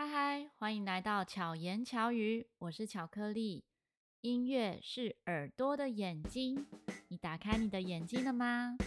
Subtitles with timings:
[0.00, 3.64] 嗨嗨，欢迎来到巧言巧语，我是巧克力。
[4.22, 6.66] 音乐是耳朵的眼睛，
[7.08, 8.78] 你打开你的眼睛了吗？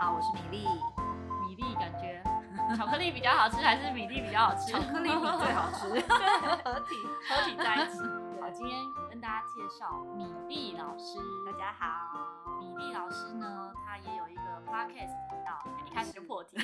[0.00, 0.66] 好，我是米粒。
[1.46, 2.24] 米粒感觉
[2.74, 4.72] 巧克力比较好吃，还是米粒比较好吃？
[4.72, 6.00] 巧克力比最好吃，对，
[6.64, 6.96] 合体
[7.28, 7.98] 合体在一起。
[8.40, 11.18] 好，今天跟大家介绍米粒老师。
[11.44, 16.56] 大家好，米粒老师呢，他也有一个 podcast 频道，一开始就破题，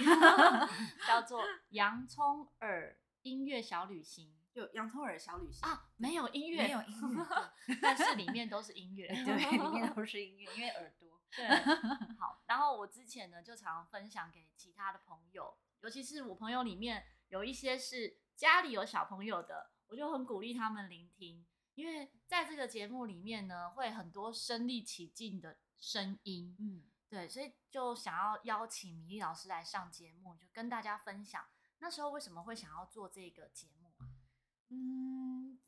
[1.06, 4.32] 叫做洋葱耳音乐小旅行。
[4.50, 11.05] 就洋葱耳小旅行啊，没有音乐，没有音乐，但是里面都是音乐，对，里面都是音乐，因为耳朵。
[11.34, 11.48] 对，
[12.18, 12.42] 好。
[12.46, 31.44] 然后我之前呢，就常分享给其他的朋友，尤其是我朋友里面有一些是家里有小朋友的，我就很鼓励他们聆听，因为在这个节目里面呢，会很多身临其境的声音，嗯，对，所以就想要邀请米粒老师来上节目，就跟大家分享
[31.78, 33.92] 那时候为什么会想要做这个节目。
[34.68, 35.15] 嗯，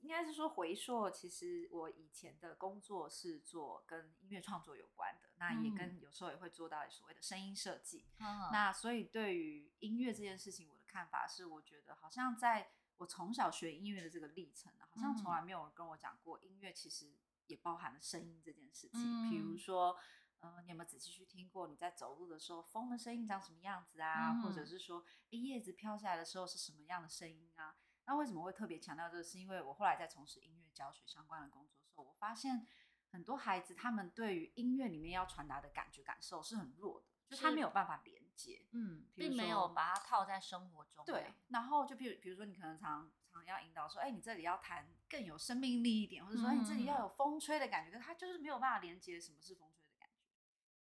[0.09, 8.06] 应该是说回溯，其实我以前的工作是做跟音乐创作有关的，那也跟有时候也会做到所谓的声音设计。
[8.19, 17.12] 嗯、那所以对于音乐这件事情，我的看法是，我觉得好像在我从小学音乐的这个历程，好像从来没有人跟我讲过音乐其实
[17.47, 19.29] 也包含了声音这件事情。
[19.29, 19.95] 嗯、比如说，
[20.41, 24.33] 嗯、呃，你有没有仔细去听过你在走路的时候风的声音长什么样子啊？
[24.33, 27.77] 嗯、或者是说，叶子飘下来的时候是什么样的声音啊？
[28.09, 29.23] 那为什么会特别强调这个？
[29.23, 32.67] 是因为我后来在从事音乐教学相关的工作的时候，我发现
[33.11, 41.05] 很多孩子他们对于音乐里面要传达的感觉感受是很弱的，是就他没有办法连接，嗯，并没有把它套在生活中。
[41.05, 50.25] 对，然后就比如比如说你可能常常要引导说，哎，你这里要弹更有生命力一点，或者说，哎，你这里要有风吹的感觉，可是他就是没有办法连接什么是风吹的感觉。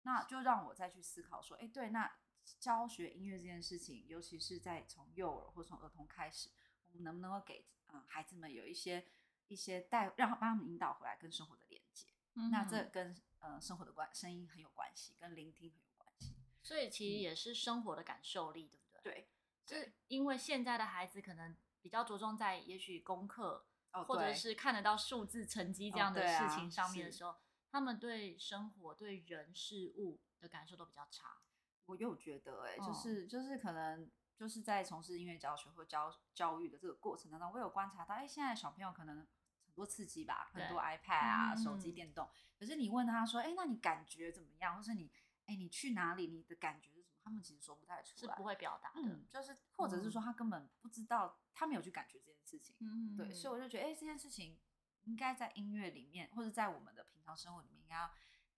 [0.02, 2.12] 那就让我再去思考说，哎，对，那
[2.58, 6.50] 教学音乐这件事情，尤其是在从幼儿或从儿童开始，
[6.92, 9.06] 我们能不能够给嗯，孩子们有一些
[9.48, 12.08] 一些带，让他帮他们引导回来跟生活的连接。
[12.34, 16.34] 嗯、那这跟呃生活的关声音很有关系，跟聆听很有关系。
[16.62, 19.28] 所以其实也是生活的感受力，对不对？
[19.66, 31.42] 对，是因为现在的孩子可能比较着重在也许功课，哦、或者是看得到数字成绩这样的事情上面的时候，哦啊、他们对生活、对人事物的感受都比较差。
[31.84, 34.10] 我又觉得、欸，哎、哦，就是就是可能。
[34.36, 39.26] 就是在从事音乐教学或教教育的这个过程当中，我有观察到，哎，现在小朋友可能
[39.64, 42.28] 很多刺激吧，很多 iPad 啊、嗯、手机、电动。
[42.58, 44.76] 可是你问他说，哎，那你感觉怎么样？
[44.76, 45.10] 或是你，
[45.46, 46.26] 哎，你去哪里？
[46.26, 47.20] 你的感觉是什么？
[47.24, 49.08] 他们其实说不太出来，是不会表达的。
[49.08, 52.76] 嗯，就是或者是说他根本不知道，他没有去感觉这件事情。
[52.80, 54.58] 嗯，对，所以我就觉得，哎，这件事情
[55.04, 58.04] 应该在音乐里面，或者在我们的平常生活里面，应该要，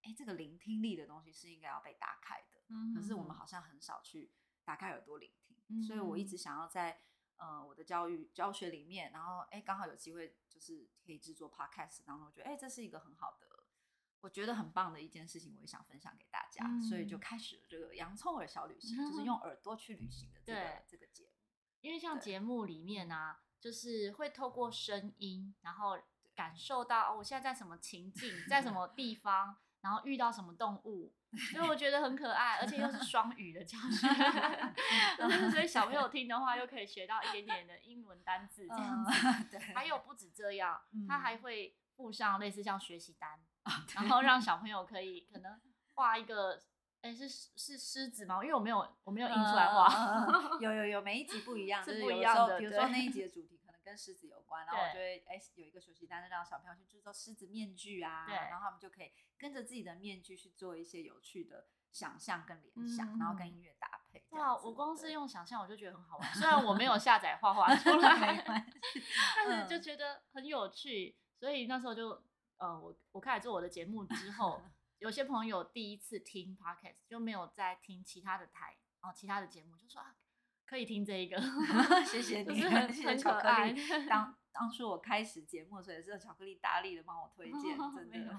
[0.02, 2.62] 哎，这个聆听力的东西是应该要被打开的。
[2.68, 4.32] 嗯，可是我们好像很少去
[4.64, 5.53] 打开耳朵聆听。
[5.86, 7.00] 所以我一直想要在
[7.36, 13.46] 呃我的教育教学里面，然后哎刚好有机会就是可以制作 podcast，然后我觉得哎这是一个很好的，
[14.20, 21.30] 我觉得很棒的一件事情，我也想分享给大家，嗯、所以就开始了这个洋葱耳小旅行，嗯、就是用 耳朵去旅行的这个对这个节目。
[21.80, 25.98] 因为像节目里面呢、啊，就是会透过声音，然后
[26.34, 31.12] 感受到哦我现在在什么情境，在什么地方，然后遇到什么动物。
[31.52, 34.06] 所以我觉得很可爱，而且又是双语的教学，
[35.50, 39.10] 所以小朋友听的话又可以学到一点点的英文单字这样子。
[39.50, 43.40] 对，还有不止这样，他还会附上类似像学习单，
[43.96, 45.60] 然后让小朋友可以可能
[45.94, 46.62] 画一个，
[47.02, 48.36] 哎，是是狮子吗？
[48.44, 50.56] 因为我没有我没有印出来画。
[50.60, 52.60] 有有有，每一集不一样，是不一样的。
[52.60, 53.53] 比如说那一集的主题。
[53.84, 64.24] 跟狮子有关，然后我就会哎有一个学习单，让小朋友去制作狮子面具啊，对然后他们就可以跟着自己的面具去做一些有趣的想象跟联想，嗯、然后跟音乐搭配。
[64.30, 68.64] 哇，我光是用想象我就觉得很好玩，虽然我没有 下载画画出来，
[69.36, 71.16] 但是就觉得很有趣。
[71.38, 72.24] 所以那时候就
[72.56, 74.62] 呃，我我开始做我的节目之后，
[74.98, 80.16] 有些朋友第一次听 Podcast 就没有再听其他的台哦，其他的节目就说啊。
[80.66, 81.40] 可以听这一个，
[82.06, 82.60] 谢谢 你，
[82.92, 83.74] 谢谢巧克力。
[84.08, 87.76] 当当初我开始节目的时候，也是巧克力大力的帮我推荐，
[88.10, 88.36] 真 的。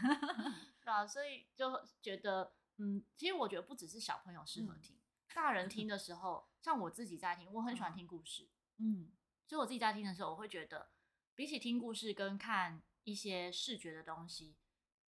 [0.83, 4.97] 对啊，所以就觉得，嗯，其实我觉得不只是小朋友适合听，
[5.33, 9.11] 大人听的时候，像我自己在听，我很喜欢听故事，嗯，
[9.47, 10.89] 所以我自己在听的时候，我会觉得，
[11.35, 14.55] 比起听故事跟看一些视觉的东西，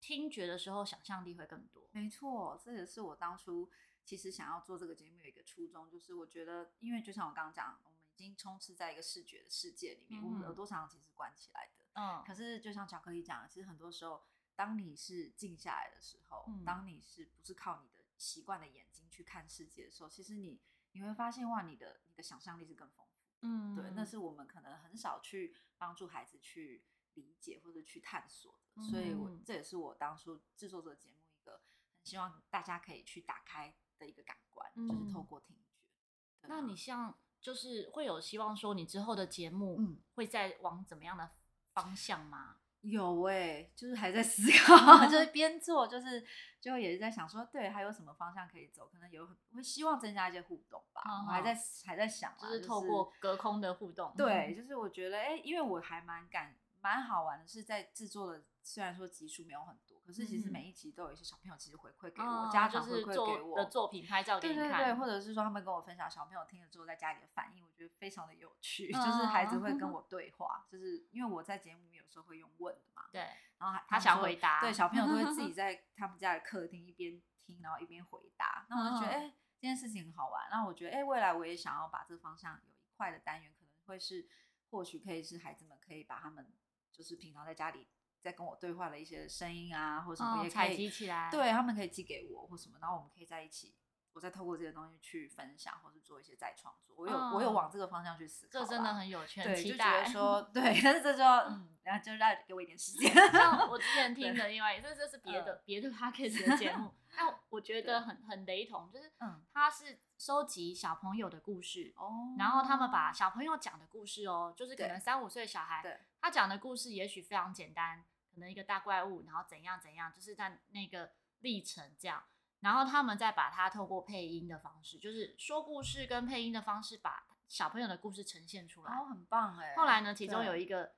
[0.00, 1.88] 听觉的时候想象力会更多。
[1.92, 3.70] 没错，这也是我当初
[4.04, 11.84] 其实想要做这个节目有一个初衷，就是我觉得，因为就像我刚刚讲，我们已经充斥在一个视觉的世界里面，嗯、我们耳朵常常其实关起来的。
[11.94, 12.22] 嗯。
[12.26, 14.22] 可是就像巧克力讲的，其实很多时候，
[14.54, 20.60] 当你是静下来的时候，嗯、当你是不是靠你的习惯的眼睛去看世界的时候，其实你
[20.92, 23.24] 你会发现哇，你的你的想象力是更丰富。
[23.40, 23.74] 嗯。
[23.74, 26.84] 对，那是我们可能很少去帮助孩子去
[27.14, 28.68] 理解或者去探索的。
[28.76, 31.62] 嗯、所以我，我这也是我当初制作这个节目一个
[31.96, 36.48] 很希望大家可以去打开的一个感官，嗯、就是透过听觉。
[36.48, 39.78] 那你像就是会有希望说，你之后的节目
[40.14, 41.30] 会在往怎么样的
[41.72, 42.56] 方向吗？
[42.82, 46.22] 嗯、有哎、欸，就是还在思 考，就是边做，就是
[46.60, 48.86] 就也是在想说，对，还有什么方向可以走？
[48.92, 51.02] 可能有会希望增加一些互动吧。
[51.06, 51.56] 嗯、我还在
[51.86, 54.12] 还在想，就是透过隔空的互动。
[54.16, 58.44] 就是、对，就是我觉得哎、欸，因为我还蛮感蛮好玩的，是在制作的。
[58.66, 68.90] 虽然说集数没有很多，可是其实每一集都有一些小朋友其实回馈给我，嗯、家长回馈给我的作品拍照给你看，对对对，或者是说他们跟我分享小朋友听了之后在家里的反应，我觉得非常的有趣。
[68.92, 73.22] 嗯、就是孩子会跟我对话，嗯、就是因为我在节目里面有时候会用问的嘛，对，
[73.58, 78.66] 然后他，他想回答，对，小朋友都会自己 在他们家的客厅一边听，然后一边回答。
[78.68, 80.48] 那我就觉得，哎、欸，这件事情很好玩。
[80.50, 84.28] 那我觉得，哎、欸，未来我也想要把这个方向有一块的单元，可能会是
[84.70, 86.52] 或许可以是孩子们可以把他们
[86.92, 87.88] 就是平常在家里。
[88.24, 93.74] 在跟我对话的一些声音啊，或者什么也可以，采集起来，对，他们可以寄给我或什么，然后我们可以在一起，
[94.14, 96.94] 我再透过这些东西去分享，或是做一些再创作。
[96.96, 103.12] 我有、嗯、我有往这个方向去思考，这真的很有趣，对，期待就觉得说 对，但是这就嗯，然后就让给我一点时间。
[103.32, 118.04] 像我之前听的另外，这这是别的别的 podcast 的节目， 但我觉得很很雷同，就是嗯，他是收集小朋友的故事哦，然后他们把小朋友讲的故事哦，就是可能三五岁小孩，对，他讲的故事也许非常简单。
[118.34, 122.24] 可能一个大怪物，然后怎样怎样，就是在那个历程这样，
[122.60, 129.56] 然后他们再把它透过配音的方式，就是说故事跟配音的方式，把小朋友的故事呈现出来，哦，很棒。
[129.58, 129.74] 哎。
[129.76, 130.92] 后来呢，其中有一个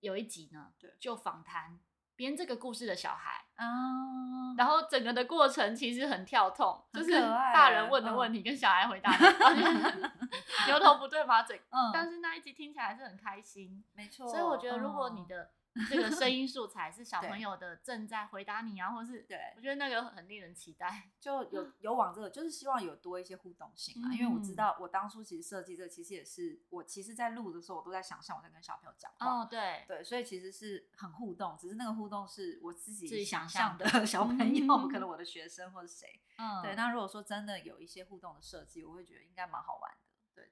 [0.00, 1.78] 有一集呢，对，就访谈
[2.16, 10.10] 编这个故事的小孩啊，然后整个的过程其实很跳痛，就是大人问的问题跟小孩回答的
[10.66, 14.08] 牛头不对马嘴，嗯，但是那一集听起来还是很开心，没。
[14.08, 14.26] 错。
[14.26, 15.50] 所以我觉得如果你的
[15.90, 24.14] 这个声音素材是小朋友的正在回答你啊，或是对，我觉得那个很令人期待，就有 有往这个，就是希望有多一些互动性啊。
[24.14, 29.26] 因为我知道我当初其实设计这个，其实也是我其实，在录的时候，我都在想象我在跟小朋友讲话。
[29.26, 36.20] 哦，对对，所以其实是很互动，只是那个互动是我自己想象的小朋友，可能我的学生或者谁。
[36.38, 36.74] 嗯，对。
[36.76, 39.98] 那如果说真的有一些互动的设计，我会觉得应该蛮好玩的。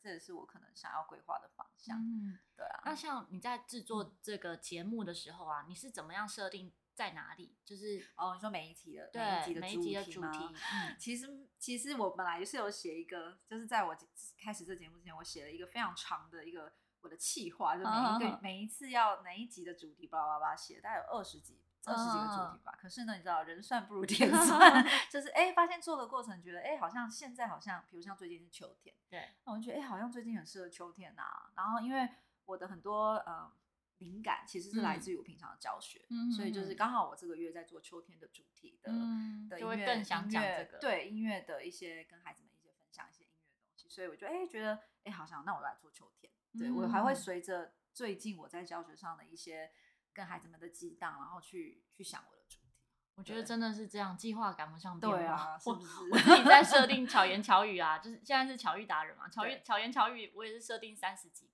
[0.02, 1.99] 对，这也是我可能想要规划的方向。
[1.99, 2.82] 嗯，对啊。
[2.84, 7.56] 那像你在制作这个节目的时候啊，你是怎么样设定在哪里？
[7.64, 10.52] 就是哦，你说每一集的对每一集的主题吗？
[10.88, 13.96] 嗯， 其实其实我本来是有写一个，就是在我
[14.38, 21.60] 开始这节目之前，我写了一个非常长的一个我的企划，就每一个、哦、每一次要哪一集的主题，巴拉巴拉写，大概有二十集。
[21.84, 31.50] 二十几个主题吧，可是呢，你知道人算不如天算， 就是哎、欸，发现做的过程觉得哎、欸，好像现在好像，比如像最近是秋天，对，那我就觉得哎、欸，好像最近很适合秋天呐、啊。
[31.56, 32.08] 然后因为
[32.44, 33.50] 我的很多呃
[33.99, 49.73] 灵感其实是来自于我平常的教学，嗯、所以就是刚好我这个月在做秋天的主题的、嗯、的音乐，更想讲这个，对音乐的一些跟孩子们一些分享一些音乐的东西，所以我就哎、欸、觉得哎、欸，好像那我来做秋天，对、嗯、我还会随着最近我在教学上的一些。
[50.12, 52.73] 跟孩子们的激荡，然后去去想我的主题。
[53.14, 55.19] 我觉得真的是这样，计划赶不上变化。
[55.19, 56.11] 对啊，是不是？
[56.11, 61.52] 我自己在设定巧言巧语啊，就是现在是巧遇达人嘛，巧遇巧言巧语，我也是设定三十几个。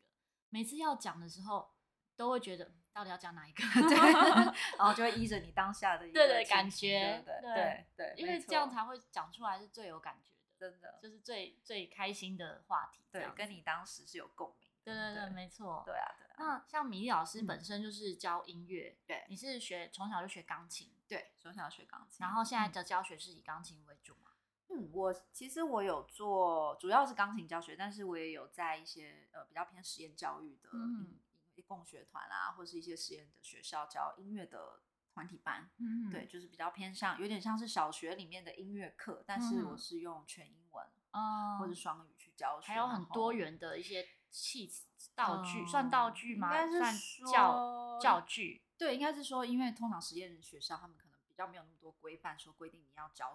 [0.50, 1.74] 每次要讲的时候，
[2.16, 3.62] 都会觉得到底要讲哪一个？
[3.88, 3.96] 对，
[4.78, 13.02] 然后就会依着你当下的一个对对感觉，对对对，因为这样才会讲出来是最有感觉的，真的就是最最开心的话题。
[13.10, 14.67] 对，跟你当时是有共鸣。
[14.94, 15.82] 对对对，没错。
[15.84, 16.26] 对啊，对。
[16.38, 24.30] 那像米莉老师本身就是教音乐，对，你是学从小就学钢琴，对，从小学钢琴，然后现在的教学是以钢琴为主嘛？
[24.68, 31.08] 嗯，我其实我有做，主要是钢琴教学，但是我也有在一些呃比较偏实验教育的音
[31.56, 34.80] 乐共学团啊，或是一些实验的学校教音乐的
[35.12, 40.67] 团体班，嗯，对，就是比较偏向有点像是小学里面的音乐课，但是我是用全英
[41.12, 44.70] 文或者双语去教学，还有很多元的一些器
[45.14, 46.48] 道具算道具吗？
[46.48, 48.62] 应该是算教教具。
[48.76, 53.34] 对，应该是说，因为通常实验学校他们可能比较没有那么多规范，说规定你要教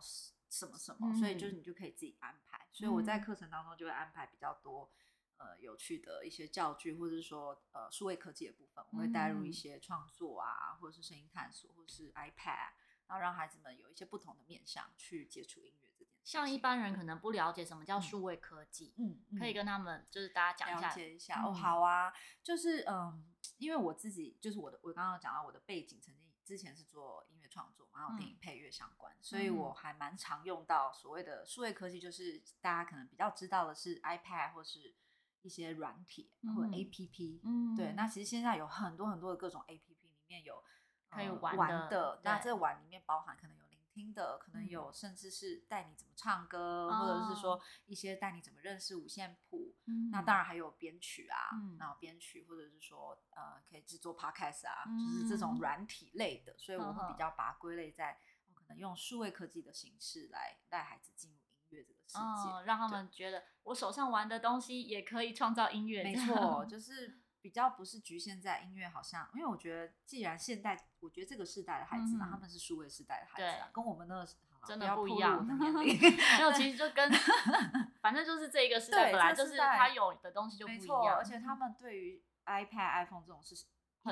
[0.49, 2.65] 什么什么，嗯、所以就是你就可以自己安排。
[2.71, 4.89] 所以我在课程当中就会安排比较多
[5.37, 12.71] 呃有趣的一些教具，或者是说呃数位科技的部分，我会带入一些创作啊，或者是声音探索，或者是 iPad，
[13.07, 15.92] 然后让孩子们有一些不同的面向去接触音乐。
[16.23, 20.87] 像一般人可能不了解什么叫数位科技，嗯，可以跟他们就是大家讲一下。
[20.87, 23.25] 了解一下、嗯、哦，好啊，就是嗯，
[23.57, 34.95] 因为我自己就是我的，我刚刚讲到我的背景，曾经之前是做音乐创作，然后电影配乐相关，嗯、所以我还蛮常用到所谓的数位科技，就是大家可能比较知道的是 iPad 或是
[35.41, 40.63] 一些软体或者 APP，嗯，对，那其实现在有很多很多的各种 APP，里面有
[41.09, 43.62] 可以玩的，玩的那这玩里面包含可能有。
[43.93, 49.75] 听的可能有，甚至是带你怎么唱歌，嗯、或者是说一些带你怎么认识五线谱。
[49.85, 56.55] 嗯、那当然还有编曲啊，嗯、然后编曲或者是说呃可以制作 podcast 啊，嗯、就是这种软体类的。
[56.57, 58.19] 所以我会比较把它归类在、
[58.49, 66.03] 嗯、可能用数位科技的形式来带孩子进入音乐这个世界，嗯、让他们觉得我手上玩的东西也可以创造音乐。
[66.03, 67.22] 没错，就是。
[67.43, 74.27] 比较不是局限在音乐，好像因为我觉得，既然现代，我觉得这个世代的孩子嘛，他们是数位世代的孩子，跟我们那个
[74.65, 75.43] 真的不一样。
[75.45, 77.11] 没有，其实就跟
[78.01, 83.65] 反正就是这一个时代本来就是他有的东西就不一样，而且他们对于 iPad、iPhone 这种是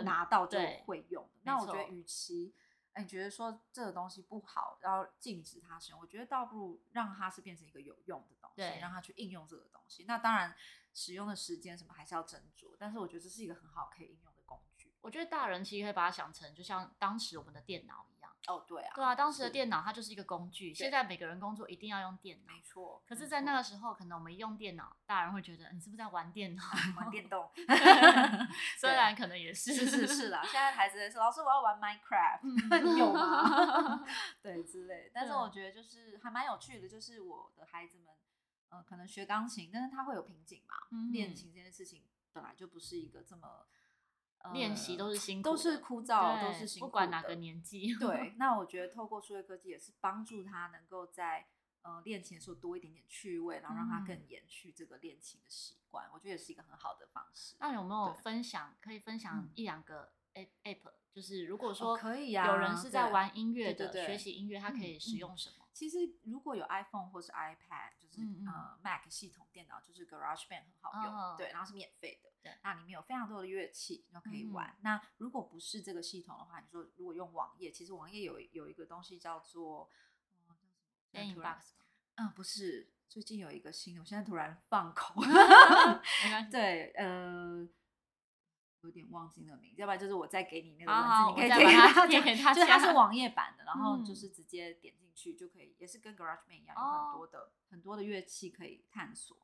[0.03, 1.25] 拿到就会用。
[1.43, 2.53] 那我觉得，与其
[2.91, 10.03] 哎觉得说这个东西不好，然后禁止他使用，我觉得倒不如让他是变成一个有用的东西，让他去应用这个东西。
[10.05, 10.53] 那当然。
[10.93, 14.93] 使用的时间什么还是要斟酌，但是我觉得这是一个很好可以应用的工具。
[15.01, 18.31] 我觉得大人其实可以把它想成，就像当时我们的电脑一样。
[18.48, 20.74] 哦，对啊，对啊，当时的电脑它就是一个工具。
[20.74, 23.01] 现在每个人工作一定要用电脑，没错。
[23.07, 26.63] 可是，在那个时候，可能我们一用电脑，大人会觉得你是不是在玩电脑、
[26.98, 27.48] 玩电动？
[28.79, 30.41] 虽然可能也是，是是是啦。
[30.43, 34.03] 现在孩子在说，老师我要玩 Minecraft， 你有吗？
[34.41, 35.12] 对，之类。
[35.13, 38.07] 但是我觉得就是还蛮有趣的，就是我的孩子们。
[38.72, 40.75] 呃，可能学钢琴，但是他会有瓶颈嘛。
[41.12, 43.68] 练、嗯、琴这件事情本来就不是一个这么
[44.54, 46.88] 练习、呃、都是辛苦，都是枯燥，都是辛苦。
[46.88, 47.94] 不管哪个年纪。
[47.96, 51.48] 对， 那我觉得透过数位科技也是帮助他能够在
[51.82, 56.08] 呃练琴的时候多一点点趣味，然后让他更延续这个练琴的习惯。
[56.08, 57.58] 嗯、我觉得也是一个很好的方式。
[57.60, 58.74] 那有没有分享？
[58.80, 60.94] 可以分享一两个 app？
[61.12, 65.68] 就是如果说可以啊，有人是在玩音乐的，学习音乐，他可以使用什么？
[65.74, 74.77] 其实如果有 iPhone 或是 iPad，就是呃 Mac 系统电脑，就是 GarageBand 很好用，对，然后是免费的，对，那里面有非常多的乐器，你都可以玩。
[74.82, 79.89] 那如果不是这个系统的话，你说如果用网页，其实网页有有一个东西叫做
[81.12, 81.74] 电影 box，
[82.15, 85.24] 嗯，不是，最近有一个新的，我现在突然放空，
[86.51, 87.68] 对，呃。
[88.84, 91.56] 有点忘记那个名字，要不然就是我再给你那个文字，你可
[92.18, 99.38] 以给他就是它是网页版的，然后就是直接点进去就可以，也是跟 GarageBand 一样，有很多的、哦、很多的乐器可以探索。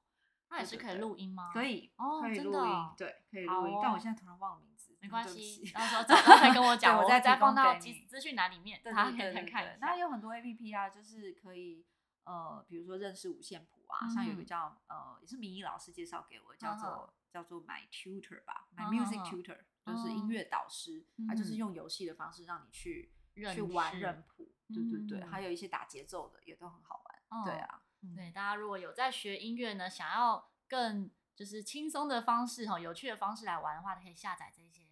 [0.50, 1.52] 它也是可以录音吗？
[1.54, 3.76] 可以，哦，可以录音，对，可以录音。
[3.76, 6.04] 哦、但我现在突然忘了名字，没关系，到时候
[6.40, 9.78] 再跟我讲，我再再放到资资讯栏里面，大家可以看看。
[9.82, 11.86] 那有很多 APP 啊，就是可以
[12.24, 17.14] 呃，比如说认识五线谱啊，嗯、像有一个叫呃，也是明义老师介绍给我，叫做。
[17.30, 23.12] 叫做 My Tutor 吧，My Music Tutor，就是音乐导师，他就是用游戏的方式让你去
[23.54, 27.82] 去玩认谱，对对对，还有一些打节奏的也都很好玩，对啊，
[28.16, 34.84] 对，大家如果有在学音乐呢，想要更就是轻松的方式哈，有趣的方式来玩的话，可以下载这些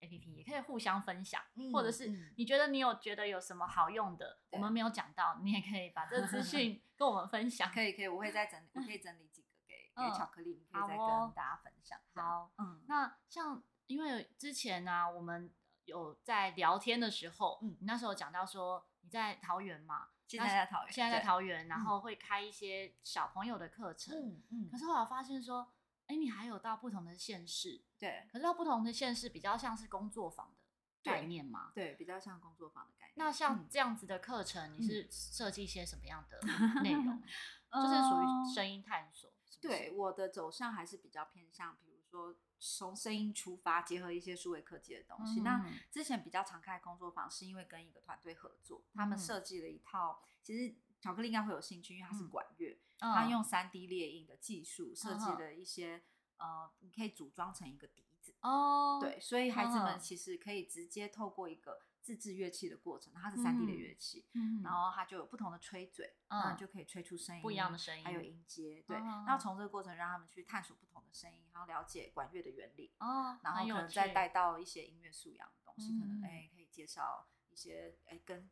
[0.00, 9.48] APP，也可以互相分享，或者是你觉得你有觉得有什么好用的，我们没有讲到，你也可以把这个资讯 跟我们分享，可以可以，我会再整理，我可以整理几个。
[9.96, 11.96] 给巧克力，你可以再跟大家分享。
[12.14, 15.48] 好，嗯，那像因为之前呢，我们
[15.84, 24.68] 有在聊天的时候，嗯，你那时候讲到说你在桃园嘛，现在在桃园，现在在桃园，然后会开一些小朋友的课程，嗯嗯。
[24.70, 25.72] 可是后来发现说，
[26.06, 33.12] 哎，你还有到不同的县市，对，可是到不同的县市比较像是工作坊的概念嘛，对，比较像工作坊的概念。
[33.16, 36.40] 那像这样子的课程，你是设计一些什么样的
[36.82, 37.22] 内容？
[37.70, 39.30] 就是属于声音探索。
[39.60, 45.40] 对，我的走向还是比较偏向，比如说从声音出发，结合一些数位科技的东西。
[45.40, 50.22] 嗯、那之前比较常开工作坊，是因为跟一个团队合作，他们设计了一套。
[50.22, 55.96] 嗯、其实巧克力应该会有兴趣，因为它是管乐，嗯、它用三 D 列印的技术设计了一些，
[56.38, 58.34] 嗯、呃，你可以组装成一个笛子。
[58.40, 61.82] 哦，对，所以孩子们其实可以直接透过一个。
[62.04, 68.94] 自制乐器的过程，它是三 D 的乐器，嗯、然后它就有不同的吹嘴，嗯，就可以吹出声音，不一样的声音，还有音阶，对。
[68.98, 78.50] 然后从这个过程让他们去探索不同的声音，然后了解管乐的原理，哦，然后可能再带到一些音乐素养的东西，可能哎可以介绍一些哎跟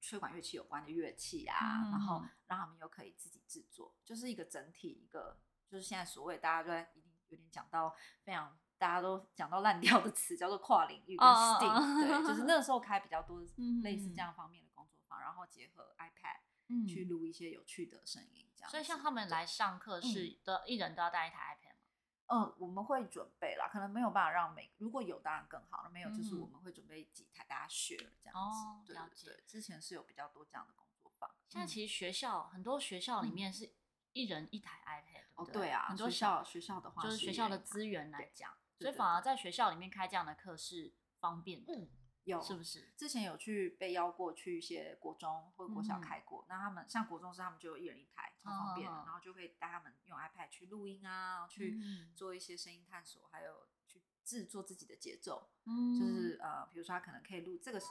[0.00, 8.58] 吹管乐器有关的乐器啊，然后让他们又可以自己制作，就是一个整体，一个就是现在所谓大家都在一定有点讲到非常。
[8.78, 13.40] 大家都讲到烂掉的词叫做跨领域跟 STEAM，对，就是那个时候开比较多
[13.82, 18.70] 类似这样方面的工作坊，然后结合 iPad 去录一些有趣的声音，这样。
[18.70, 21.80] 所以像他们来上课是的，一人都要带一台 iPad 吗？
[22.26, 28.32] 嗯，我们会准备啦，可能没有办法让每如果有当然更好了，没有就是我们会准备几台大家 share 这样子。
[28.32, 29.26] 哦，了解。
[29.26, 31.30] 对，之前是有比较多这样的工作坊。
[31.48, 33.70] 现在其实学校很多学校里面是
[34.14, 41.88] 一人一台 iPad，哦，对啊，很多校学校的话就是学校的资源来讲，所以反而在学校里面开这样的课是方便的。
[42.24, 42.90] 有是不是？
[42.96, 51.78] 之前有去被邀过去一些国中或国小开过，那他们像国中生他们就有一人一台，超方便的，然后就可以带他们用 iPad 去录音啊，去
[52.16, 55.50] 做一些声音探索，还有去制作自己的节奏。
[55.66, 57.90] 嗯，就是呃，比如说他可能可以录这个声，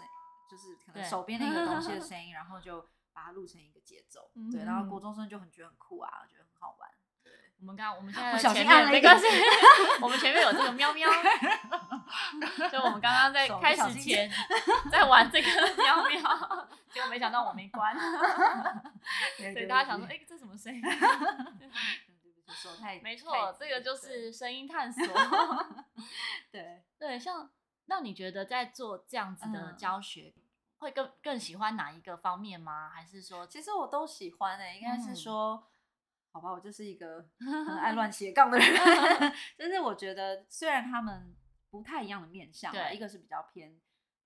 [0.49, 4.31] 就是可能手边的一个东西的 声音，然后就把它录成一个节奏。
[4.51, 6.89] 对，然后国中生就很觉得很酷啊，觉得很好玩。
[7.63, 9.25] 我们刚刚我们现在前面没关系，
[10.03, 11.09] 我们前面有这个喵喵，
[12.69, 14.29] 就我们刚刚在开始前
[14.91, 15.47] 在玩这个
[15.81, 17.95] 喵喵，结果没想到我没关，
[19.37, 20.81] 所以大家想说，哎，这什么声音？
[23.01, 25.05] 没错，这个就是声音探索。
[26.51, 27.49] 对对，像
[27.85, 30.33] 那你觉得在做这样子的教学，
[30.79, 32.89] 会更更喜欢哪一个方面吗？
[32.93, 35.69] 还是说，其实我都喜欢诶，应该是说。
[36.33, 38.67] 好吧，我就是一个很爱乱斜杠的人。
[39.57, 41.35] 就是我觉得，虽然他们
[41.69, 43.79] 不太一样的面向，对，一个是比较偏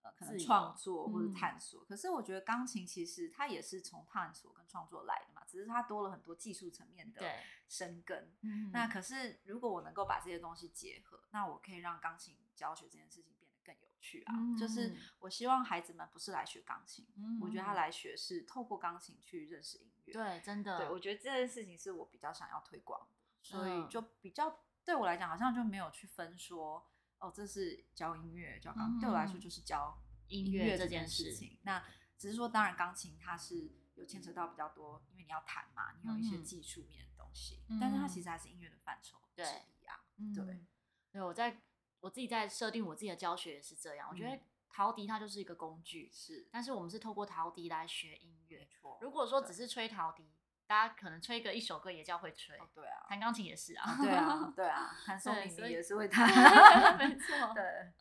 [0.03, 7.21] 呃可能创作或者探索，可是我觉得钢琴其实它也是从探索跟创作来的嘛，只是它多了很多技术层面的
[7.67, 8.31] 深根。
[8.71, 14.33] 那可是如果我能够把这些东西结合，那我可以让钢琴教学这件事情变得更有趣啊。
[14.57, 17.05] 就是我希望孩子们不是来学钢琴，
[17.41, 20.23] 我觉得他来学是透过钢琴去认识音乐。
[20.23, 20.77] 对，真的。
[20.79, 23.07] 对，我觉得这件事情是我比较想要推广的，
[23.41, 26.87] 所以就比较对我来讲，好像就没有去分说，
[27.19, 31.59] 哦，这是教音乐，教钢琴，对我来说就是教音乐这件事情。
[31.63, 31.83] 那
[32.17, 40.03] 只是说，当然钢琴它是有牵扯到比较多，因为你要弹嘛，你有一些技术面的东西，但是它其实还是音乐的范畴之一啊。
[40.33, 40.65] 对，
[41.11, 41.61] 对，我在
[41.99, 44.39] 我自己在设定我自己的教学也是这样，我觉得。
[44.77, 48.59] 陶笛它就是一个工具，是，但是我们是透过陶笛来学音乐。
[48.59, 50.29] 没错，如果说只是吹陶笛，
[50.67, 52.55] 大家可能吹个一首歌也叫会吹。
[52.75, 53.97] 对啊，弹钢琴也是啊。
[53.99, 56.27] 对啊， 对啊，弹宋明也是会弹。
[56.99, 57.55] 没错。
[57.55, 57.91] 对。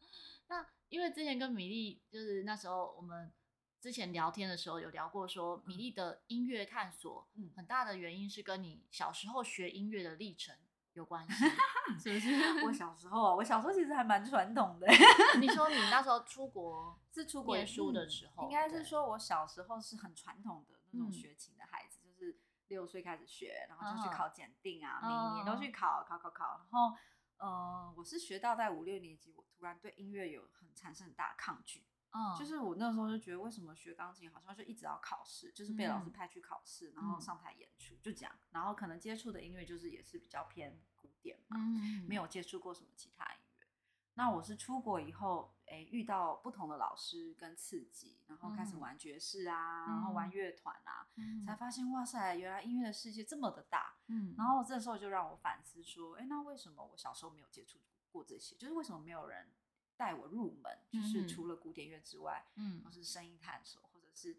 [0.48, 3.32] 那因为之前跟米粒，就是那时候我们
[3.80, 10.54] 之前聊天的时候有聊过，说米粒的音乐探索，很大的原因是跟你小时候学音乐的历程。
[10.96, 11.44] 有关系，
[12.00, 12.64] 是不是？
[12.66, 14.86] 我小时候啊，我小时候其实还蛮传统的。
[15.40, 25.00] 你说你那时候出国是出国念书的时候，应该是说我小时候是很传统的那种学琴的孩子，就是六岁开始学，然后就去考检定啊，
[25.34, 26.44] 每年都去考，考考考。
[26.58, 26.96] 然后，
[27.38, 31.84] 嗯，我是学到在五六年级，我突然对音乐有很产生很大的抗拒。
[32.38, 38.32] 就是我那时候就觉得，为什么学钢琴好像就一直要考试，就是被老师派去考试，然后上台演出，就这样。
[38.50, 41.56] 然后可能接触的音乐就是也是比较偏古典嘛，
[42.06, 43.66] 没有接触过什么其他音乐。
[44.14, 51.06] 那我是出国以后，哎，遇到不同的老师跟刺激，然后开始玩爵士啊，然后玩乐团啊，
[51.44, 53.96] 才发现哇塞，原来音乐的世界这么的大。
[54.06, 57.78] 嗯，然后这时候就让我反思说，哎，那为什么我小时候没有接触
[58.10, 58.56] 过这些？
[58.56, 59.52] 就是为什么没有人？
[59.96, 64.38] 带我入门，就是除了古典乐之外，嗯，或是声音探索，或者是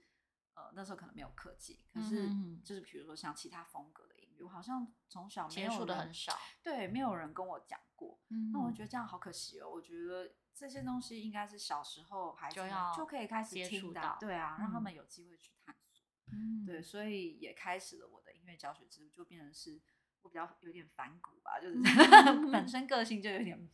[0.53, 2.29] 呃那时候可能没有科技，可是
[2.63, 9.69] 就是比如说像其他风格的音乐，我好像从小没有接触的很少，对，没有人跟我讲过，嗯，那我觉得这样好可惜哦。
[9.69, 12.55] 我觉得这些东西应该是小时候孩子
[12.95, 19.81] 就可以开始接触到，对啊，让他们有机会去探索，嗯，对，所以也开始了我的音乐教学之路，就变成是
[20.21, 21.79] 我比较有点反骨吧，就是
[22.51, 23.69] 本身个性就有点。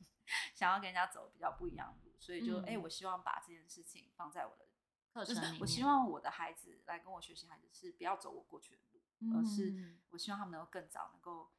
[0.53, 4.65] 想要跟人家走比较不一样的路，所以就哎、嗯欸，我希望把这件事情放在我的
[5.13, 5.59] 课程里面。
[5.59, 11.51] 我希望我的孩子来跟我学习，孩子是不要走我过去的路，嗯、而是我希望他们能够更早能够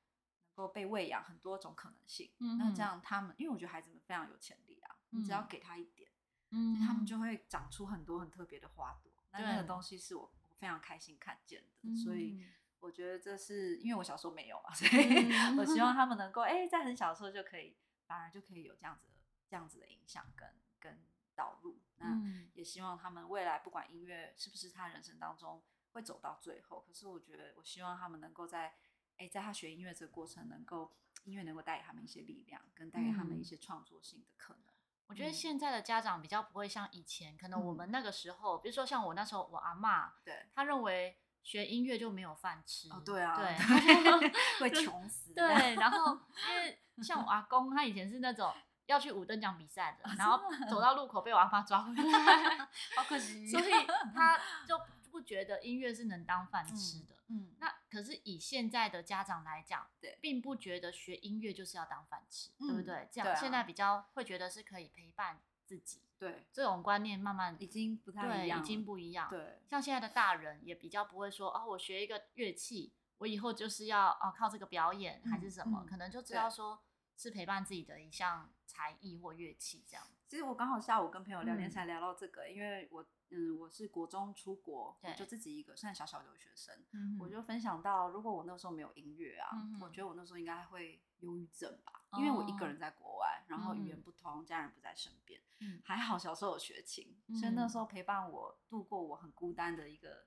[0.57, 2.31] 能够被喂养很多种可能性。
[2.39, 6.11] 嗯、那这样他们，因为我觉得孩子们非常有潜力啊，只要给他一点，
[6.51, 9.13] 嗯，他们就会长出很多很特别的花朵。
[9.33, 12.45] 那、嗯、那个东西是我非常开心看见的，嗯、所以
[12.81, 17.77] 我觉得这是因为我小时候没有嘛，所以 我希望他们能够哎、欸，在很小的时候就可以。
[18.07, 19.15] 反而就可以有这样子的
[19.49, 22.21] 这样子的影响跟跟导入，那
[22.55, 25.63] 也希望他们未来不管音乐是不是他人生当中
[25.93, 28.69] 会走到最后，可是我觉得我希望他们能够在
[29.17, 30.93] 哎、欸，在他学音乐这个过程，能够
[31.25, 34.63] 音乐能够带给他们一些力量，跟带给他们一些创作性的可能。
[35.07, 46.19] 我觉得现在的家长比较不会像以前，可能我们那个时候，比如说像我那时候，我阿嬷，对，他认为学音乐就没有饭吃，对啊，对，会 穷死，对，然后
[46.51, 46.81] 因为。
[47.03, 48.55] 像我阿公，他以前是那种
[48.87, 52.57] 要去五等奖比赛的，然后走到路口被我阿妈抓回来，
[52.97, 53.49] 好可惜。
[53.49, 53.73] 所以
[54.15, 54.81] 他就
[55.11, 57.17] 不觉得音乐是能当饭吃的。
[57.31, 63.09] 嗯，嗯，那可是以现在的家长来讲，对，并不觉得学音乐就是要当饭吃，嗯，对不对？
[63.11, 66.01] 这样，啊，现在比较会觉得是可以陪伴自己。
[66.17, 69.29] 对，这种观念慢慢已经不太一样，已经不一样。
[69.29, 76.81] 对，像现在的大人也比较不会说哦，我学一个乐器，我以后就是要哦靠这个表演还是什么，嗯嗯，可能就知道说
[77.17, 80.07] 是陪伴自己的一项才艺或乐器这样。
[80.29, 100.27] 其实我刚好下午跟朋友聊天才聊到这个，嗯、因为我嗯我是国中出国，我就自己一个算小小留学生，嗯、我就分享到，如果我那时候没有音乐啊，嗯、我觉得我那时候应该会忧郁症吧，嗯、因为我一个人在国外，然后语言不通，嗯、家人不在身边，嗯、还好小时候有学琴，嗯、所以那时候陪伴我度过我很孤单的一个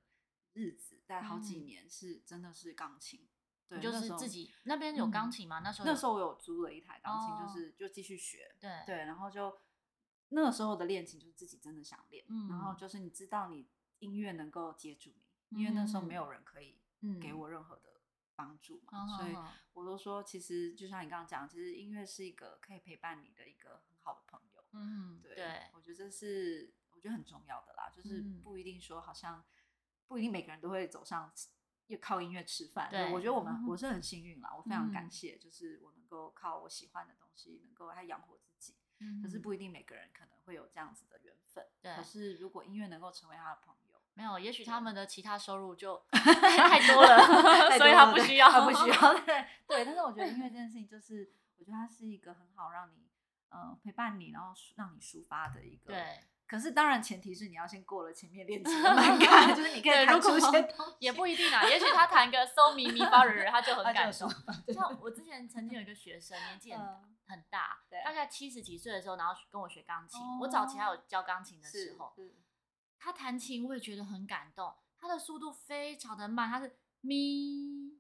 [0.53, 3.25] 日子，大概好几年是真的是钢琴，
[3.69, 5.59] 对，就是自己那边有钢琴吗？
[5.63, 8.69] 那时候那时候我有租了一台钢琴，就是就继续学，对。
[8.85, 9.57] 对，然后就。
[10.29, 13.67] 那个时候的恋情就是自己真的想练，嗯、然后就是你知道你
[13.99, 15.11] 音乐能够接住
[15.49, 16.79] 你，嗯、因为那时候没有人可以
[17.21, 18.01] 给我任何的
[18.35, 19.35] 帮助嘛，嗯、所以
[19.73, 25.61] 我都说其实就像你刚刚讲，其实音乐是一个可以陪伴你的一个很好的朋友，嗯，对，对。
[25.73, 29.43] 我觉得这是我觉得很重要的啦，就是不一定说好像
[30.07, 31.31] 不一定每个人都会走上
[31.87, 38.75] 要靠音乐吃饭，对，我觉得我们我是很幸运啦，我非常感谢，就是我能够靠我喜欢的东西能够还养活自己。
[39.21, 41.65] 可是不一定每个人可能会有这样子的缘分。
[41.81, 41.95] 对。
[41.95, 49.13] 可是如果音乐能够成为他的朋友，没有，也许他们的其他收入就 太多了，所以他不需要，他不需要。
[49.19, 49.85] 对 对。
[49.85, 53.07] 但是我觉得音乐这件事情，就是我觉得它是一个很好让你
[53.49, 55.93] 呃陪伴你，然后让你抒发的一个。
[55.93, 56.19] 对。
[56.47, 60.95] 可是当然前提是你要先过了前面练习的 门槛，就是你可以弹出些东西。
[60.99, 64.29] 也不一定啊，也许他弹个搜咪咪发瑞瑞，他就很感动。
[64.73, 66.81] 像我之前曾经有一个学生，年纪很
[67.27, 70.19] 很大，大概七十几岁的时候，然后跟我学钢琴。
[70.41, 72.13] 我早期还有教钢琴的时候，
[72.97, 74.75] 他弹琴我也觉得很感动。
[74.97, 77.99] 他的速度非常的慢，他是咪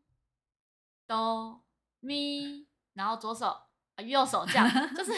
[1.05, 1.63] 哆
[1.99, 5.11] 咪，然后左手啊右手这样， 就是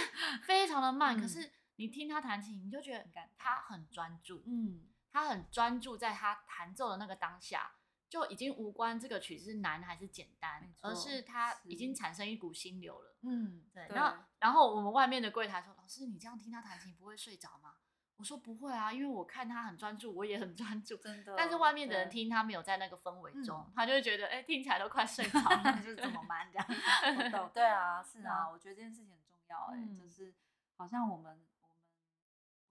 [0.43, 1.19] 非常的慢。
[1.19, 1.53] 可是。
[1.79, 7.71] 你听他弹琴，你就觉得他很专注，嗯，他很专注在他弹奏的那个当下，
[8.09, 13.87] 就已经无关这个曲子是难还是简单，而是他已经产生一股心流了，嗯，对。
[13.89, 17.75] 然后，然后我们外面的柜台说：“老师，你这样听他弹琴不会睡着吗？”
[18.17, 21.35] 我说：“不会啊，因为我看他很专注，我也很专注，真的。
[21.37, 26.67] 但是外面的人听他没有在那个氛围中，嗯、他就会觉得，哎、欸，听起来都快睡着了， 就是怎么慢这样。
[27.17, 30.33] 我懂，对啊，是啊，我觉得这件事情很重要、欸，哎、嗯，就是
[30.75, 31.39] 好像我们。”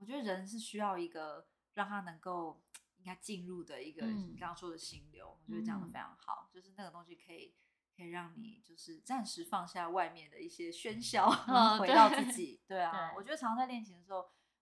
[0.00, 2.67] 我觉得人是需要一个让他能够应
[3.08, 7.54] 该进入的一个你刚刚说的心流，嗯、我觉得讲的非常好，嗯、就是那个东西可以
[7.96, 12.60] 可以让你就是暂时放下外面的一些喧嚣，嗯、回到自己。
[12.68, 14.18] 对，对啊，对我觉得常常在练琴的时候，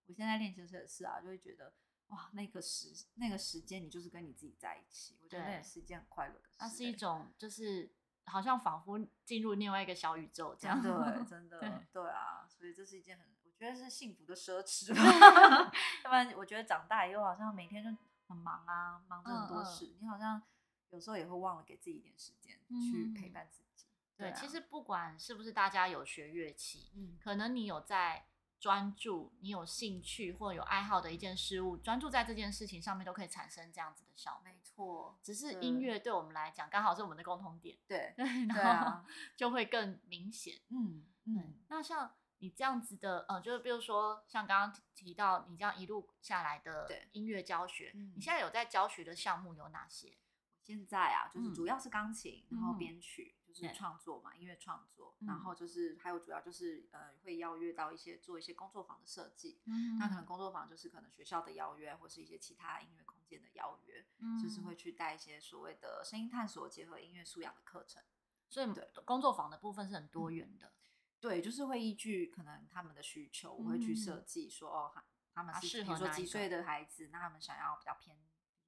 [0.07, 1.75] 我现在练琴的时候也是啊，就会觉得
[2.09, 6.57] 哇，那个时那个时间你就是跟你自己在一起，我觉得那也是一件很快乐的事。
[6.61, 7.93] 那是一种就是
[8.25, 13.27] 好像仿佛进入另外一个小宇宙这样，对，真的对，对啊，所以这是一件很。
[13.49, 15.01] 我觉得是幸福的奢侈吧
[16.05, 17.89] 要不然我觉得长大以后好像每天就
[18.29, 20.43] 很忙啊，忙着很多事，你好像
[20.91, 23.87] 有时候也会忘了给自己一点时间去陪伴自己。
[23.87, 28.27] 嗯、对，啊、对，其实不管是不是大家有学乐器，嗯，可能你有在
[28.59, 34.41] 专注，你有兴趣或有爱好的一件事物，专注在这件事情上面，都可以产生这样子的效果。
[34.45, 37.77] 没错，只是音乐对我们来讲，刚好是我们的共同点。
[37.87, 38.15] 对，
[38.49, 40.61] 然后就会更明显。
[40.71, 42.12] 嗯嗯，那像。
[42.38, 50.16] 你这样子的，呃，就是比如说像刚刚提到你这样一路下来的音乐教学，嗯、你现在有在教学的项目有哪些？
[50.62, 68.03] 现在啊，就是主要是钢琴，嗯、然后编曲，嗯、就是创作嘛，音乐创作，然后就是还有主要就是呃，会邀约到一些做一些工作坊的设计，嗯、那可能工作坊就是可能学校的邀约，或是一些其他音乐空间的邀约，嗯、就是会去带一些所谓的声音探索结合音乐素养的课程，
[68.49, 68.90] 所以对。
[69.05, 70.72] 工作坊的部分是很多元的。
[71.16, 74.92] 嗯对，就是会依据可能他们的需求，我会去设计说哦，
[75.35, 78.16] 他们是比如说几岁的孩子，那他们想要比较偏，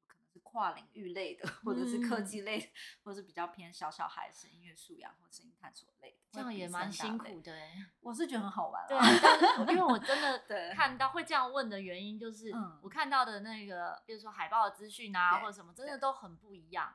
[0.07, 2.73] 可能是跨领域类的，或者是科技类，
[3.05, 7.57] 或者是比较偏小小孩子音乐素养或声音探索类的，这样也蛮辛苦的。
[8.01, 11.11] 我是觉得很好玩，对，因为我真的看到。
[11.11, 16.93] 会这样问的原因，就是我看到的那个，比如说海报的资讯啊，或者什么，真的都很不一样，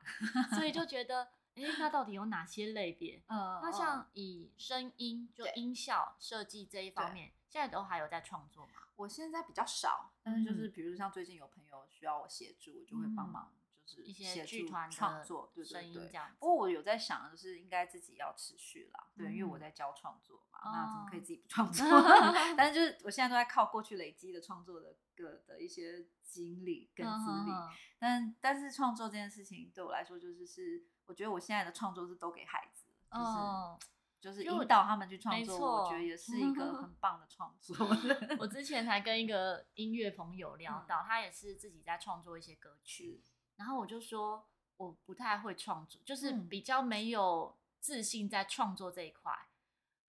[0.56, 1.28] 所以就觉得。
[1.56, 3.22] 哎，那到底有哪些类别？
[3.28, 8.72] 嗯，那像以声音就音效设计这一方面，现在都还有在创作吗？
[8.96, 13.52] 我现在比较少，但是就是比如像最近有朋友需要我协助，我就会帮忙，
[13.84, 16.06] 就就是一些剧团创作，对对对。
[16.06, 21.84] 这样不过我有在想，就是应该自己要持续啦，对，嗯、因为我在教创作嘛，哦、那怎么可以自己不创作？
[22.56, 27.50] 但是就是我现在都在靠过去累积的创作的个的一些经历跟资历。
[27.50, 33.24] 嗯、但但是创作这件事情对我来说，就是是我觉得我现在的创作是都给孩子，就是。
[33.24, 33.78] 哦
[34.24, 37.76] 就是引导他们去创作，我觉得也是一个很棒的创作。
[38.40, 43.22] 我之前才跟一个音乐朋友聊到，他也是自己在创作一些歌曲，
[43.56, 49.30] 然后我就说我不太会创作，就是比较没有自信在创作这一块。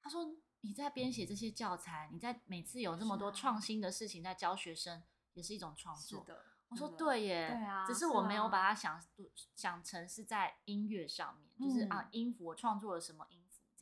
[0.02, 5.04] 他说你在编写这些教材，你在每次有这么多创新的事情在教学生，
[5.34, 6.22] 也是一种创作。
[6.22, 6.46] 是的，
[6.84, 9.02] 我说对耶，对啊，只是我没有把它想
[9.56, 13.42] 想成是在音乐上面，就是啊音符我创作了什么音。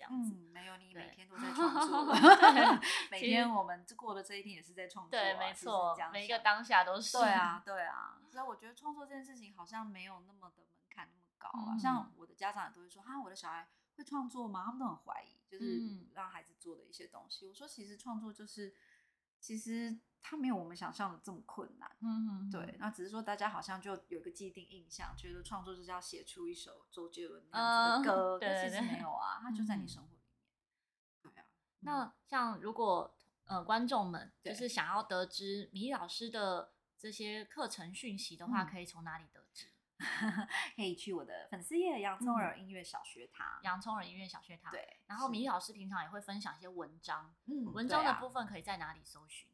[0.10, 2.14] 嗯，没有，你每天都在创作。
[3.10, 5.18] 每天我们过的这一天也是在创作。
[5.18, 7.18] 对，没错，每一个当下都是。
[7.18, 8.20] 对啊， 对啊。
[8.30, 11.78] 所以我觉得创作这件事情好像没有那么的门槛那么高啊。
[11.78, 17.48] 像我的家长也都会说：“哈，我的小孩会创作吗？”他们都很怀疑，就是让孩子做的一些东西。
[17.48, 18.76] 我说：“其实创作就是，
[19.40, 22.50] 其实它没有我们想象的这么困难。”嗯嗯。
[22.50, 31.34] 对，那只是说大家好像就有一个既定印象，觉得创作就是要写出一首周杰伦那样子的歌，但其实没有啊，它就在你生活里面。
[31.34, 31.46] 对啊。
[31.82, 33.14] 那像如果
[33.46, 39.68] 呃观众们就是想要得知米老师的这些课程讯息的话，可以从哪里得知？
[40.76, 43.60] 可以去我的粉丝页洋葱耳音乐小学堂。
[43.64, 44.72] 洋葱耳音乐小学堂。
[44.72, 45.00] 对。
[45.06, 49.50] 然后米老师平常也会分享一些文章，嗯，文章的部分可以在哪里搜寻？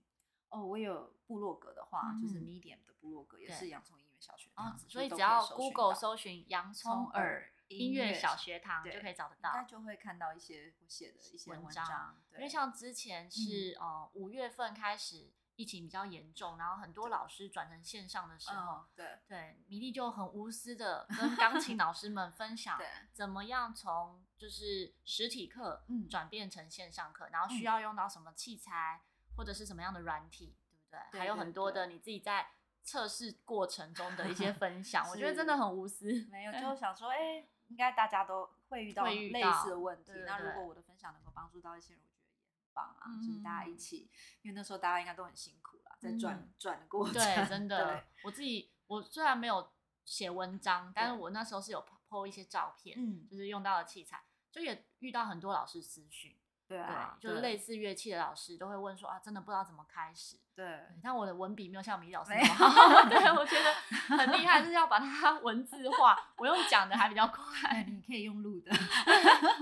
[0.49, 4.77] 哦，我有部落格的话，就是 Medium 的部落格，也是洋葱音乐小学堂。
[4.87, 7.51] 所以只要 Google 搜寻洋葱耳。
[7.69, 12.17] 音乐小学堂就可以找得到，应该就会看到一些我写的一些文章。
[12.33, 22.79] 因为像之前是呃五月份开始疫情比较严重，然后很多老师转成线上的时候，对对，米粒就很无私的跟钢琴老师们分享，
[23.13, 29.03] 怎么样从就是实体课转变成线上课，然后需要用到什么器材
[29.39, 30.53] 或者是什么样的软体，
[30.91, 31.19] 对不对？
[31.19, 32.45] 还有很多的你自己在
[32.83, 36.27] 测试过程中的一些分享，我觉得真的很无私。
[36.29, 37.47] 没有， 就想说，哎。
[37.69, 40.11] 应该大家都会遇到类似的问题。
[40.25, 43.05] 那如果我的分享能够帮助到一些人，我觉得也很棒啊！
[43.23, 44.09] 就是大家一起，
[44.41, 47.13] 因为那时候大家应该都很辛苦啦，在转 转的过程。
[47.13, 48.03] 对，真的。
[48.23, 49.71] 我自己，我虽然没有
[50.03, 52.97] 写文章，但是我那时候是有 po 一些照片，
[53.29, 56.35] 就是用到的器材，就也遇到很多老师私讯。
[56.69, 60.37] 对啊，就是类似乐器的老师都会问说啊，真的不知道怎么开始。
[60.53, 63.09] 对，但我的文笔没有像米老师那么好。
[63.09, 63.73] 对，我觉得
[64.15, 66.31] 很厉害，就是要把它文字化。
[66.37, 68.71] 我用讲的还比较快， 你可以用录的。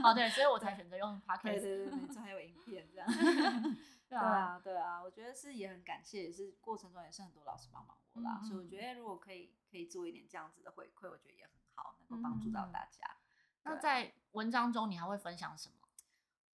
[0.04, 1.44] 哦，对，所以我才选择用 podcast。
[1.44, 3.08] 对对对，没错，还有影片这样。
[4.10, 8.42] 对啊，对啊，我觉得是也很感谢，也是过程中也是很多老师帮忙我啦。
[8.44, 13.16] 所以我觉得如果可以可以做一点这样子的回馈，我觉得也很好，能够帮助到大家。
[13.64, 15.87] 那在文章中你还会分享什么？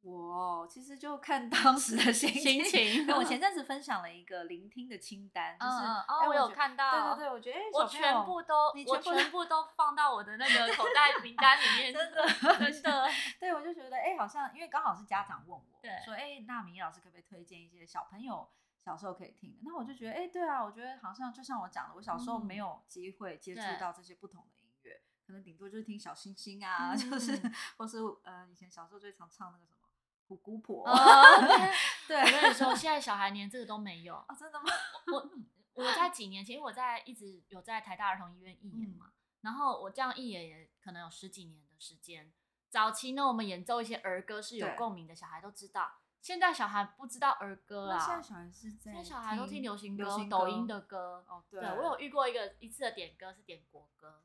[0.03, 3.07] 我其实就看当时的心情。
[3.15, 8.55] 我前阵子分享了一个聆听的清单，就是哦，我有看到，对对对，我觉得哎我全部都，
[8.87, 12.27] 我全部都放到我的那个口袋名单里面， 真的
[12.59, 13.07] 真的。
[13.39, 15.63] 对，我就觉得哎，好像因为刚好是家长问我，
[16.03, 18.49] 说哎，那米粒老师可不可以推荐一些小朋友
[18.83, 19.59] 小时候可以听的？
[19.63, 27.41] 那我就觉得哎，对啊，我觉得好像就像我讲的，我小时候没有机会接触到这些不同的音乐，可能顶多就是听小星星啊，就是
[27.77, 29.79] 或是呃以前小时候最常唱那个什么。
[30.27, 30.85] 虎姑婆
[32.07, 34.35] 对，我跟你说， 现在小孩连这个都没有啊！
[34.37, 34.65] 真的吗？
[35.11, 35.29] 我
[35.73, 42.31] 我在几年前，因为我在一直有在台大儿童医院义演嘛，然后我这样义演也可能有十几年的时间。
[42.69, 45.91] 早期呢，我们演奏一些儿歌是有共鸣的，小孩都知道。
[46.21, 51.25] 现在小孩不知道儿歌啊，现在小孩是在，现在小孩都听流行歌、抖音的歌。
[51.27, 54.23] 哦，对，我有遇过一个一次的点歌是点国歌。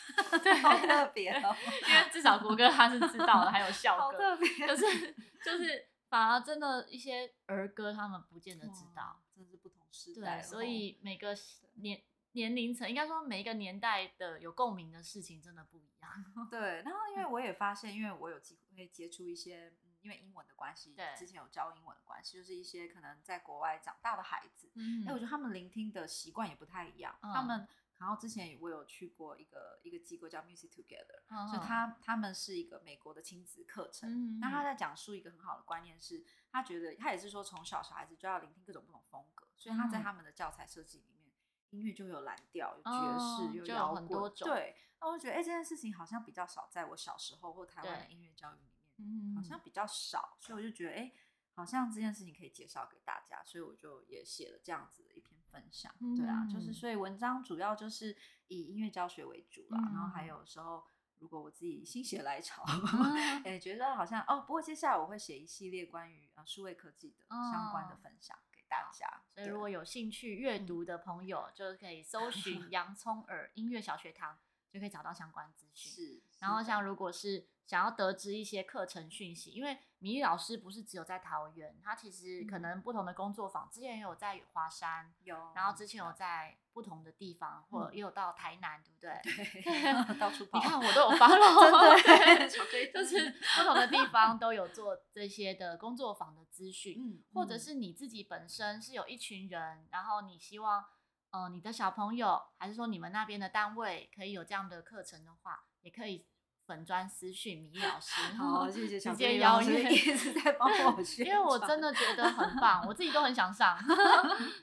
[0.42, 1.54] 对，好特别哦，
[1.88, 4.48] 因为至少国歌他是知道的，还有校歌，特别。
[4.66, 10.40] 可是就是反而真的一些儿歌，他们不见得知道，真是不同时代。
[10.40, 11.34] 对，所以每个
[11.74, 12.02] 年
[12.32, 16.48] 年龄层，应该说每一个年代的有共鸣的事情，真的不一样。
[16.50, 27.66] 对，然后因为我也发现，因为我有机会接触一些，因为英文的关系，对，之前有教英文的关系，就是一些可能在国外长大的孩子，嗯，哎，我觉得他们聆听的习惯也不太一样，他们。
[28.02, 34.40] 然后之前我有去过一个一个机构叫 Music Together，所以他他们是一个美国的亲子课程。
[34.40, 41.32] 那他在讲述一个很好的观念是，他觉得他也是说从小小孩子就要聆听各种不同风格，所以他在他们的教材设计里面，
[41.70, 44.32] 音乐就有蓝调、有爵士、有摇滚。
[44.44, 48.58] 对，那我就觉得哎，这件事情好像比较少，在我小时候或台湾的音乐教育
[48.96, 51.12] 里面，好像比较少，所以我就觉得哎，
[51.54, 55.31] 好像这件事情可以介绍给大家，所以我就也写了这样子的一篇。
[55.52, 55.94] 分享。
[56.16, 58.16] 对啊，就是所以文章主要就是
[58.48, 60.82] 以音乐教学为主啦，然后还有时候。
[61.18, 62.64] 如果我自己心血来潮，
[63.46, 69.06] 也、嗯，觉得好像哦，不过接下来我会写一系列关于啊数位科技的相关的分享给大家。
[69.06, 74.36] 哦、所以如果有兴趣阅读的朋友，嗯、就可以搜寻 洋葱耳音乐小学堂，
[74.68, 75.92] 就可以找到相关资讯。
[75.92, 89.62] 是，然后像如果是想要得知一些课程讯息，因为米粒老师不是只有在桃园，他其实可能不同的工作坊，之前也有在华山，有，然后之前有在不同的地方，或者也有到台南，对不对？
[89.62, 90.58] 对， 到处跑。
[90.58, 100.84] 你看我都有 follow， 对，就是不同的地方都有做这些的工作坊的资讯，嗯，或者是你自己本身是有一群人，然后你希望，
[101.30, 106.26] 呃，你的小朋友，还是说你们那边的单位可以有这样的课程的话，也可以。
[106.66, 113.76] 粉砖私讯米粒老师， 好，谢谢小直接邀约，一直在帮我 因为我真的觉得很 棒，我自己都很想上。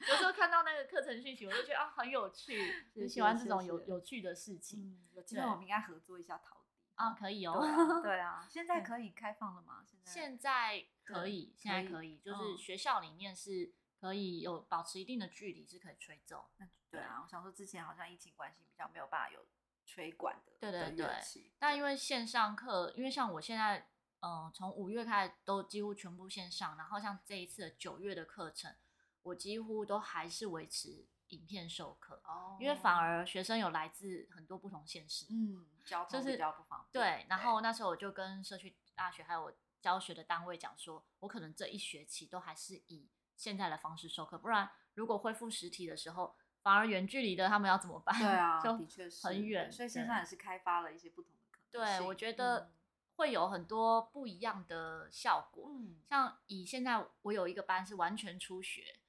[0.08, 4.98] 有时候看到那个课程讯息，我就觉得啊很有趣，很喜欢这种有有趣的事情。
[5.14, 8.02] 有机会我们应该合作一下陶笛啊，可以哦。
[8.02, 9.84] 对啊，现在可以开放了吗？
[9.86, 16.50] 现在现在可以，现在可以，就是学校里面是可以有保持一定的距离，是可以吹奏。
[16.90, 19.46] 对啊，我想说之前好像疫情关系比较没有办法有。
[19.90, 21.08] 吹管的，对对对。
[21.58, 28.76] 但因为线上课，因为像我现在，嗯，从五月开始都几乎全部线上，然后像这一次的九月的课程，
[29.24, 32.22] 我几乎都还是维持影片授课。
[32.24, 32.56] 哦。
[32.60, 37.04] 因为反而学生有来自很多不同县市，嗯，交通比较不方便。
[37.04, 46.36] 对，然后那时候我就跟社区大学还有我教学的单位讲说，我可能这一学期都还是以现在的方式授课，不然如果恢复实体的时候。
[46.62, 48.20] 反而远距离的他们要怎么办？
[48.20, 52.72] 对啊，的确是很远，所以线上也是开发了一些不同的可能对，我觉得
[53.16, 55.70] 会有很多不一样的效果。
[55.70, 59.00] 嗯，像以现在我有一个班是完全初学，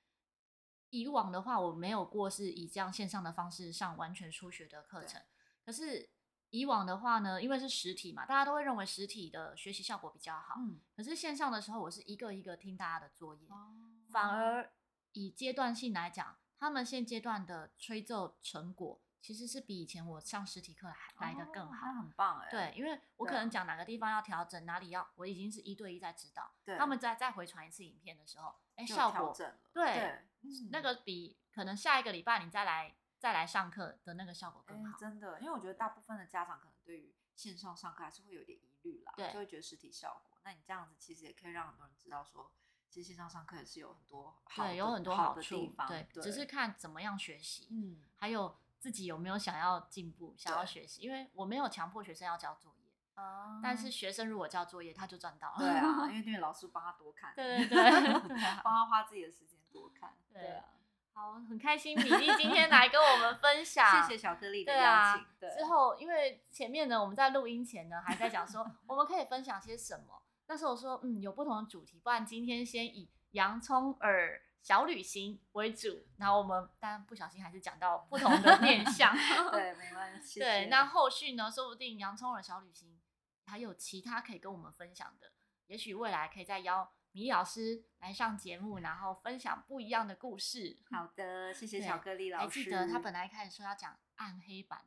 [0.90, 5.20] 以往的话我没有过是以这样线上的方式上完全初学的课程。
[5.64, 6.08] 可是
[6.50, 10.54] 以往的话呢，因为是实体嘛，大家都会认为实体的学习效果比较好。
[10.58, 13.74] 嗯，可是线上的时候，我是一个一个听大家的作业，哦，
[14.08, 14.70] 反而
[15.12, 16.36] 以阶段性来讲。
[16.60, 22.50] 他们现阶段的吹奏成果，其实是比以前我上实体课还来的更好，哦、很棒哎。
[22.50, 26.52] 对，因为我可能讲哪个地方要调整，哪里要，我已经是一对一在指导。
[26.62, 29.34] 对，他们再再回传一次影片的时候，哎，效果
[29.72, 34.98] 对，对嗯、那个比可能下一个礼拜你再来再来上课的那个效果更好。
[34.98, 40.38] 真的，因为我觉得大部分的家长可能对于线上上课还是会有点疑虑啦，对，就会觉得实体效果。
[40.44, 42.52] 那你这样子其实也可以让很多人知道说。
[42.90, 51.02] 其实线上上课也是有很多好对，有很多好处，好对，对，只是看怎么样学习，嗯，还有自己有没有想要进步、想要学习。
[51.02, 55.58] 因为我没有强迫学生要交作业，哦，但是学生如果交作业，他就赚到了。
[55.58, 60.64] 对啊，因为那个老师帮他多看，对对对， 帮他花自己的时间多看，对啊。
[61.12, 65.26] 好，很开心米粒今天来跟我们分享，谢谢巧克力的邀请。
[65.38, 70.22] 对啊，之后因为前面呢，我们在录音前呢，还在讲说 我们可以分享些什么。
[70.50, 79.14] 但是我说，嗯，有不同的主题，不然今天先以洋葱耳小旅行为主，然后我们当然不小心还是讲到不同的面向
[79.52, 80.40] 对，没关系。
[80.40, 83.00] 对，那后续呢，说不定洋葱耳小旅行
[83.46, 85.30] 还有其他可以跟我们分享的，
[85.68, 90.76] 也许未来可以再邀米粒老师来上节目，然后分享不一样的故事。
[90.90, 92.44] 好的，谢谢巧克力老师。
[92.44, 93.94] 还记得他本来一开始说要讲。
[94.20, 94.78] 暗黑版，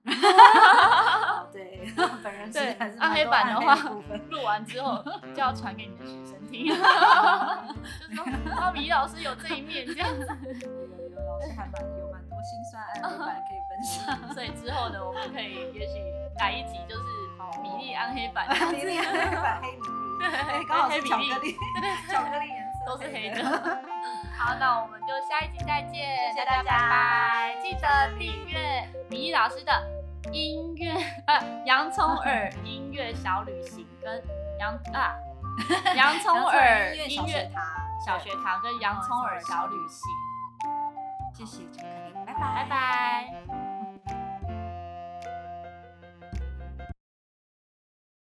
[1.51, 1.91] 对，
[2.23, 3.73] 本人是对暗黑版的话，
[4.29, 10.27] 录完之后就要传给你的学生听， 就说啊，米老师有这一面这样子，
[10.61, 15.99] 有有有，老师还蛮有蛮多心酸暗黑版可以分享，所以之后呢，我们可以也许
[16.37, 17.03] 改一集，就是
[17.63, 19.81] 米粒暗黑版，米粒暗黑版黑米
[20.59, 21.57] 粒， 刚好是巧克力，
[22.11, 22.73] 巧克力颜色。
[22.85, 23.43] 都是黑的。
[24.37, 25.91] 好，那我们就下一集再见，
[26.33, 27.55] 谢谢大家，拜拜！
[27.61, 29.71] 记得订阅米粒老师的
[30.33, 30.91] 音乐
[31.27, 34.21] 呃洋葱耳音乐小旅行跟
[34.59, 35.15] 洋啊
[35.95, 37.63] 洋葱耳音乐堂。
[38.05, 40.03] 小学堂跟洋葱耳小旅行，
[41.33, 42.39] 谢谢巧克力，拜拜。
[42.41, 43.42] 拜拜。